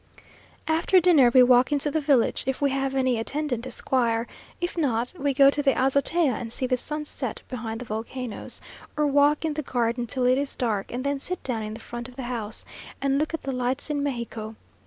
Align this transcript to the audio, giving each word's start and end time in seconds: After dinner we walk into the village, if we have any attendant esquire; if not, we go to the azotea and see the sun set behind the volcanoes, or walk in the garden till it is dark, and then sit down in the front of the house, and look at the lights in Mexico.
After 0.67 0.99
dinner 0.99 1.29
we 1.31 1.43
walk 1.43 1.71
into 1.71 1.91
the 1.91 2.01
village, 2.01 2.43
if 2.47 2.59
we 2.59 2.71
have 2.71 2.95
any 2.95 3.19
attendant 3.19 3.67
esquire; 3.67 4.25
if 4.59 4.75
not, 4.75 5.13
we 5.15 5.31
go 5.31 5.51
to 5.51 5.61
the 5.61 5.79
azotea 5.79 6.31
and 6.31 6.51
see 6.51 6.65
the 6.65 6.75
sun 6.75 7.05
set 7.05 7.43
behind 7.49 7.81
the 7.81 7.85
volcanoes, 7.85 8.61
or 8.97 9.05
walk 9.05 9.45
in 9.45 9.53
the 9.53 9.61
garden 9.61 10.07
till 10.07 10.25
it 10.25 10.39
is 10.39 10.55
dark, 10.55 10.91
and 10.91 11.03
then 11.03 11.19
sit 11.19 11.43
down 11.43 11.61
in 11.61 11.75
the 11.75 11.79
front 11.79 12.09
of 12.09 12.15
the 12.15 12.23
house, 12.23 12.65
and 12.99 13.19
look 13.19 13.35
at 13.35 13.43
the 13.43 13.51
lights 13.51 13.91
in 13.91 14.01
Mexico. 14.01 14.55